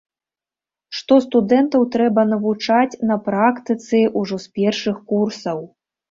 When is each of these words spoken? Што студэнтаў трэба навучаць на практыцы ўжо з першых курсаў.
Што 0.99 1.17
студэнтаў 1.25 1.83
трэба 1.95 2.23
навучаць 2.31 2.99
на 3.09 3.17
практыцы 3.27 3.97
ўжо 4.23 4.39
з 4.47 4.53
першых 4.57 4.97
курсаў. 5.13 5.61